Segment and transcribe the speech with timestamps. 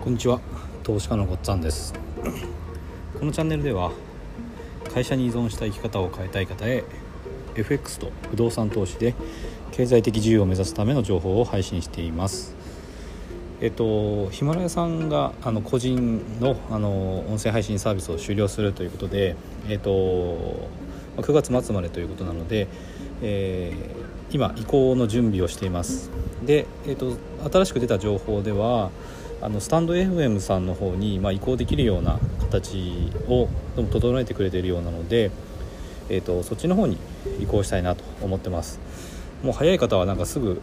[0.00, 0.40] こんにちは。
[0.82, 1.92] 投資家のごっつぁんです。
[3.18, 3.92] このチャンネルでは
[4.94, 6.84] 会社に依存した生き方を変えたい方へ
[7.54, 9.14] FX と不動産投資で
[9.72, 12.56] 経済的自由を目指すための情報を配信しています。
[13.60, 19.36] えっと、ヒマラヤさんがあの個人のあの音声配信サービスを終了するということで、
[19.68, 19.90] えっと、
[21.18, 22.68] 9月末までということなので、
[23.20, 26.10] えー、今移行の準備をしています。
[26.42, 27.18] で、えっと、
[27.52, 28.90] 新しく出た情報では
[29.42, 33.48] あのスタンド FM さんの方に、ま、移行できるような形を
[33.90, 35.30] 整えてくれているようなので、
[36.10, 36.98] えーと、そっちの方に
[37.40, 38.78] 移行したいなと思ってます。
[39.42, 40.60] もう早い方はなんかすぐ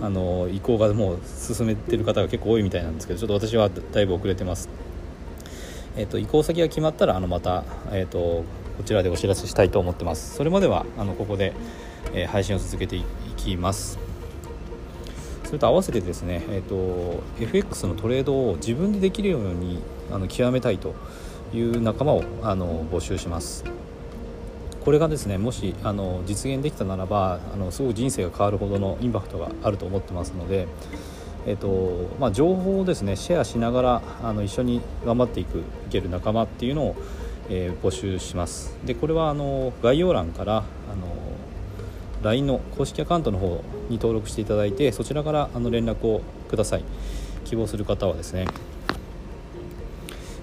[0.00, 4.68] あの移行がもう進めてる方が結構多いみたいなんですけどちょっと私はだいぶ遅れてます、
[5.96, 8.44] えーと、移行先が決まったらあのまた、えーと、
[8.78, 10.36] こちらでお知らせしたいと思ってます。
[10.36, 11.52] それまではあのここで、
[12.14, 13.04] え、配信を続けてい
[13.36, 14.11] きます。
[15.52, 20.94] それと合わせてですね、えーと、FX のトレードを自分でできるようにあの極めたいと
[21.52, 23.62] いう仲間をあの募集します。
[24.82, 30.68] これがですねもしあの実現できたならばあのすごく人生が変わるほどのインパクトがあると思ってますので、
[31.46, 36.96] えーとまあ、情報をですねシェアしながらあの一緒に頑張っていくいける仲間っていうのを、
[37.50, 38.74] えー、募集します。
[38.86, 40.60] でこれはあの概要欄からあ
[40.96, 41.11] の
[42.22, 46.84] LINE の公式アカウントの方に登録していただいてそちらからあの連絡をください
[47.44, 48.46] 希望する方はですね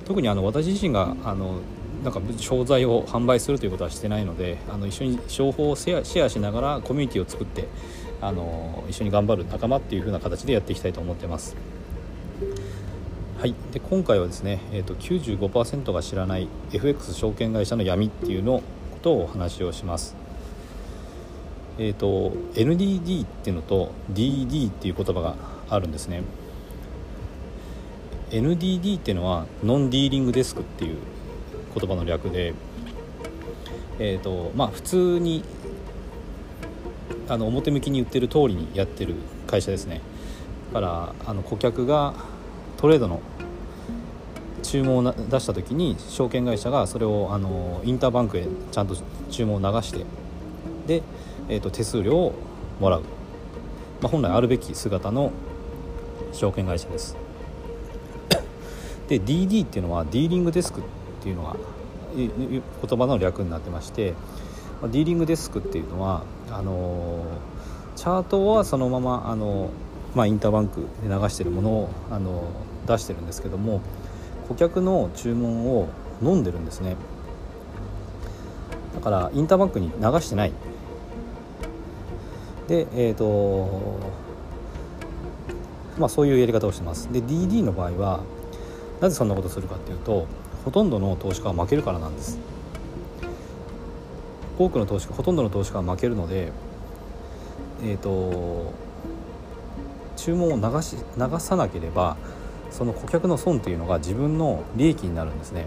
[0.06, 1.60] 特にあの私自身があの
[2.04, 7.68] なんか商材を販売するということはしてないのであの一緒に情報をシェアしながらコミュニティを作って
[8.22, 11.56] あの一緒に頑張る仲間っていう風な形でやっていきたいと思ってます。
[13.40, 18.64] はい、で今回はですね、えーと、95%が知らない FX 証券会社の闇っていうのこ
[19.02, 20.14] とをお話をします。
[21.82, 25.36] えーと、NDD っていうのと DD っていう言葉が
[25.70, 26.24] あるんですね。
[28.32, 30.98] NDD っていうのはノンディーリングデスクっていう
[31.74, 32.54] 言葉の略で
[33.98, 35.44] えーとまあ普通に
[37.30, 39.16] あの表向きに言ってる通りにやってる
[39.48, 40.02] 会社ですね。
[40.74, 42.14] だからあの顧客が
[42.76, 43.22] トレードの
[44.64, 48.98] 注文を出した時に証券会社がそれをあのインターバンクへちゃんと
[49.32, 50.06] 注文を流して
[51.50, 52.34] えーと、手数料を
[52.80, 53.02] もらう、
[54.02, 55.32] まあ、本来あるべき姿の
[56.32, 57.18] 証券会社です。
[59.10, 60.84] で DD っていうのはディーリングデスクっ
[61.22, 61.56] ていうのが
[62.16, 62.62] 言
[62.98, 64.14] 葉の略になってまして、
[64.84, 67.26] ディーリングデスクっていうのはあの、
[67.96, 69.72] チャートはそのままあの
[70.16, 72.44] まあ、インターバンクで流してるものをあの
[72.88, 73.82] 出してるんですけども
[74.48, 75.88] 顧客の注文を
[76.22, 76.96] 飲んでるんですね。
[78.96, 80.54] だからインターバンクに流してない。
[82.70, 84.00] でえっ、ー、と
[85.98, 87.12] まあそういうやり方をしてます。
[87.12, 88.20] で DD の場合は
[89.02, 90.28] なぜそんなことするかっていうと
[90.64, 92.38] ほとんどの投資家は負けるからなんです。
[94.58, 96.52] 多くの投資家ほとんどの投資家は負けるので
[97.84, 98.72] えっ、ー、と
[100.16, 102.18] 注文を流し流さなければ
[102.70, 105.66] その顧客の損っていうのが自分の利益になるんですね。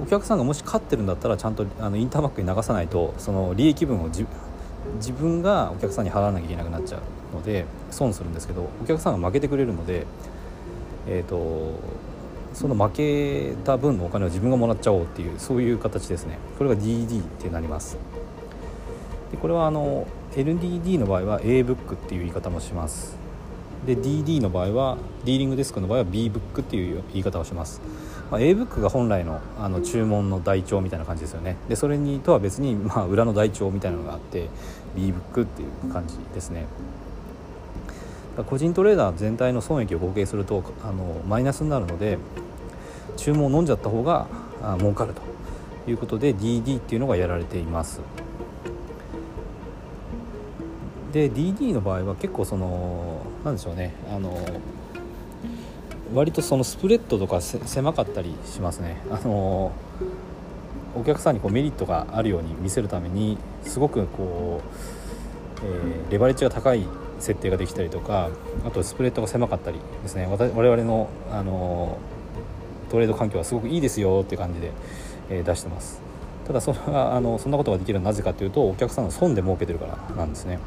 [0.00, 4.26] お客さんがもし勝ってるんだったらちゃんとあのインターバックに流さないとその利益分を自
[5.12, 10.06] 分がお客さんに払わなきゃいけなくなっちゃうので損するんですけどお客さんが負けてくれるので、
[11.06, 11.78] えーと、
[12.54, 16.38] その負けた分のお金を自分がもらっちゃおうっていうそういう形ですね。
[16.58, 17.96] これが DD ってなります。
[19.30, 23.23] でこれはあの NDD の場合は A ブックっていう言い方もします。
[23.86, 27.82] で DD の場合はディーリングデスクの場合は B ブックっていう言い方をします、
[28.30, 31.56] まあ、A ブックが本来のあの注文の台帳みたいな感じですよね。
[31.68, 34.48] でそれにとは別に、まあ、裏の台帳みたいなのがあって
[34.96, 36.66] B ブックっていう感じですね。
[38.42, 42.18] 個人トレーダー全体の損益を合計するとあのマイナスになるので
[43.16, 44.26] 注文を飲んじゃった方が
[44.60, 45.22] あ儲かると
[45.88, 48.00] いうことで DD っていうのがやられています。
[51.12, 53.92] で DD の場合は結構そのなんでしょうね。
[54.10, 54.38] あの
[56.14, 58.96] 割とそのスプレッドとか狭かったりしますね。
[59.10, 59.72] あの
[60.96, 64.62] お客さんにこうメリットがあるように見せるためにすごくこ
[65.60, 66.86] う、えー、レバレッジが高い
[67.18, 68.30] 設定ができたりとか
[68.64, 70.26] あとスプレッドが狭かったりですね。
[70.26, 71.98] 我々のあの
[72.90, 74.70] トレード環境はすごくいいですよって感じで、
[75.30, 76.00] えー、出してます。
[76.46, 80.60] ただそれはあのそんなことができるのはなぜかというとお客さんの損で儲けてるからなんですね。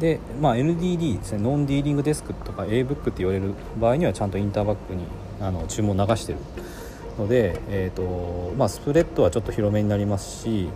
[0.00, 5.04] で、まあ、NDD ですねノンディーリングデスクとか A ブックって言われる場合にはちゃんとインターバックに
[5.40, 6.38] あの注文流してる。
[7.18, 10.68] ので、えーとまあ、スプレッドはちょっと広めになりますし、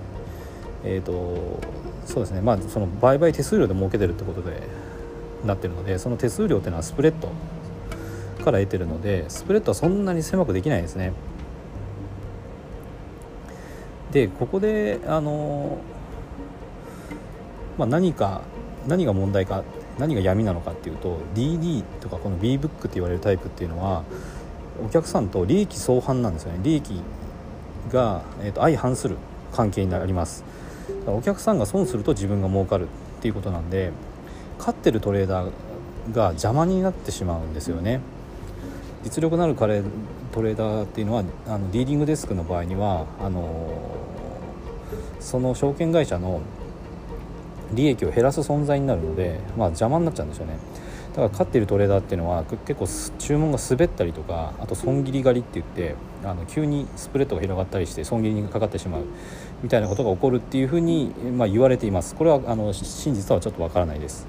[0.84, 1.61] えーと
[2.06, 4.62] そうですねまあ、その売買手数料で儲けてるってことで
[5.44, 7.28] なってるのでその手数料っていうのはスプレッド
[8.44, 11.12] から得てるのでスプレッドはそんなに狭くできないですね。
[14.11, 15.78] でここであの、
[17.78, 18.43] まあ、何か
[18.86, 19.62] 何が問題か
[19.98, 24.04] 何が闇なのかっていうと DD とかこの B ブックって言われるタイプっていうのは
[24.84, 26.60] お客さんと利益相反なんですよね。
[26.62, 27.02] 利益
[27.92, 29.16] が、えーと、相反する
[29.52, 30.44] 関係になります。
[31.06, 32.86] お客さんが損すると自分が儲かるっ
[33.20, 33.92] ていうことなんで
[34.58, 35.50] 勝ってるトレーダー
[36.12, 38.00] が邪魔になってしまうんですよね。
[39.04, 39.84] 実力のあるカレー
[40.32, 43.80] トレーダーっていうのはあのディーリングデスクの場合にはあの
[45.18, 46.40] その証券会社の
[47.75, 50.58] 利益を減らす存在になるので、まあ、邪魔になっちゃうんですよね。
[51.11, 52.87] だから勝っているトレーダーっていうのは結構
[53.19, 59.05] 注文が滑ったりとかあと損切り狩りって言ってあの急にスプレッドが広がったりして損切りにかかってしまう
[59.62, 62.14] みたいなことが起こるっていうふうに、まあ、言われています。
[62.14, 64.26] これはあの真実はちょっとわからないです。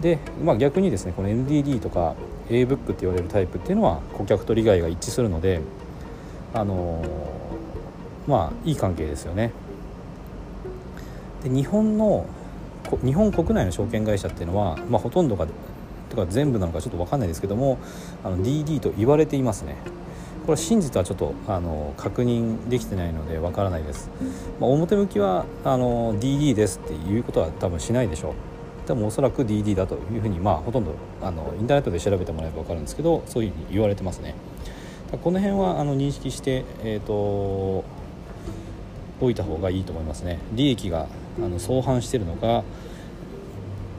[0.00, 2.16] で、まあ、逆にですねこの NDD とか
[2.50, 5.60] A ブックって言われるタイプっていうのは顧客と利害が一致するので
[6.52, 7.04] あの
[8.26, 9.52] まあいい関係ですよね。
[11.42, 12.26] で日本の
[13.04, 15.46] 日本国内の証券会社っていうのは、まあ、ほとんどが
[16.10, 17.78] とか全部なのかちょっと分かんないですけども
[18.22, 19.76] あの DD と言われていますね。
[20.44, 24.10] これ真実はちょっとあの確認できてないので分からないです、
[24.58, 28.88] まあ、表向きはあの DD ですっていうことは多分しないでしょう。
[28.88, 34.34] でもおそらく DD だというふうにまあほとんどあのインターネットで調べてもらえば分かるんですけどそういうふうに言われてますね。
[35.22, 37.84] この辺はあの認識して、えーと、
[39.20, 40.38] といた方がいいと思いますね。
[40.54, 41.06] 利益が
[41.38, 42.64] あの相反しているのか、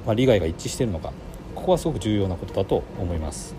[0.05, 1.13] まあ、利害が一致しているのか
[1.55, 3.55] ここはすごく重要なことだと思います。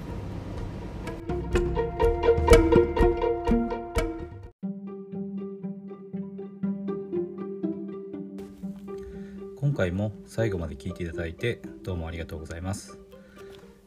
[9.57, 12.99] 今回も最後まで聞いていただいてどうもありがとうございます。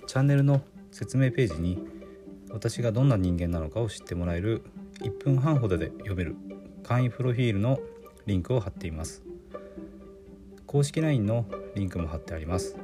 [0.05, 0.61] チャンネルの
[0.91, 1.77] 説明ページに
[2.49, 4.63] 私がどんな人間なのかを知ってもらえる
[5.01, 6.35] 1分半ほどで読める
[6.83, 7.79] 簡易プロフィールの
[8.25, 9.26] リンクを貼っています。
[10.67, 12.75] 公式 LINE のリンクも貼ってあります。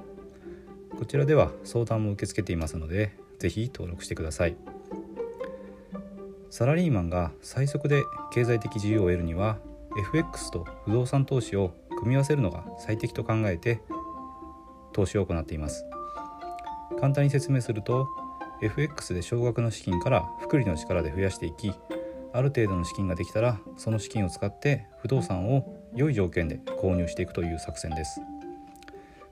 [0.98, 4.56] こちらでは相談も受け付けていますので是非登録してください。
[6.50, 9.58] サラリーマンが最速で経済的自由を得るには
[10.00, 13.82] FX と不動産投資を組み合わせるのが最適と考えて
[14.94, 15.86] 投資を行っています。
[17.02, 18.08] 簡単に説明すると
[18.62, 21.74] FX で少額の資金から複利の力で増やしていき
[22.32, 28.22] ある程度の資金ができたらその資金を使って不動産を良い条件で購入していくという作戦です。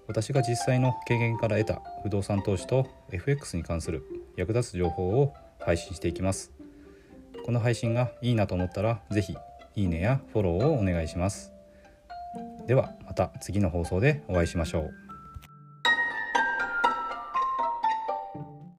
[0.07, 4.03] 私が実際の経験から得た不動産投資と FX に関する
[4.35, 6.51] 役立つ情報を配信していきます。
[7.45, 9.37] この配信がいいなと思ったら是非
[9.75, 11.53] いいねやフォローをお願いします。
[12.67, 15.10] ではまた次の放送でお会いしましょう。